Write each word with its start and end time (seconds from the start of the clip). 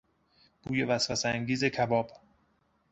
بوی 0.63 0.83
وسوسهانگیز 0.83 1.63
کباب 1.65 2.11